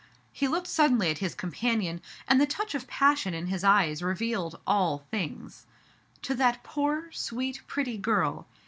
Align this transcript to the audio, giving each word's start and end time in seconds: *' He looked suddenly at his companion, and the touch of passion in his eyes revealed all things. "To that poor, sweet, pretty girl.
*' 0.21 0.31
He 0.41 0.47
looked 0.47 0.65
suddenly 0.65 1.11
at 1.11 1.19
his 1.19 1.35
companion, 1.35 2.01
and 2.27 2.41
the 2.41 2.47
touch 2.47 2.73
of 2.73 2.87
passion 2.87 3.35
in 3.35 3.45
his 3.45 3.63
eyes 3.63 4.01
revealed 4.01 4.59
all 4.65 4.97
things. 5.11 5.67
"To 6.23 6.33
that 6.33 6.63
poor, 6.63 7.11
sweet, 7.11 7.61
pretty 7.67 7.99
girl. 7.99 8.47